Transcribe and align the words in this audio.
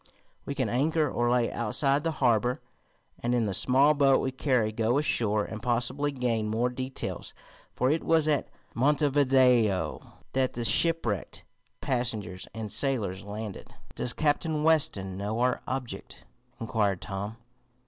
We 0.47 0.55
can 0.55 0.67
anchor 0.67 1.07
or 1.07 1.29
lay 1.29 1.51
outside 1.51 2.03
the 2.03 2.09
harbor, 2.13 2.59
and 3.21 3.35
in 3.35 3.45
the 3.45 3.53
small 3.53 3.93
boat 3.93 4.19
we 4.19 4.31
carry 4.31 4.71
go 4.71 4.97
ashore 4.97 5.45
and 5.45 5.61
possibly 5.61 6.11
gain 6.11 6.47
more 6.47 6.69
details. 6.71 7.35
For 7.75 7.91
it 7.91 8.03
was 8.03 8.27
at 8.27 8.47
Montevideo 8.73 9.99
that 10.33 10.53
the 10.53 10.65
shipwrecked 10.65 11.43
passengers 11.81 12.47
and 12.51 12.71
sailors 12.71 13.23
landed." 13.23 13.75
"Does 13.93 14.11
Captain 14.13 14.63
Weston 14.63 15.17
know 15.17 15.39
our 15.39 15.61
object?" 15.67 16.25
inquired 16.59 16.99
Tom. 16.99 17.37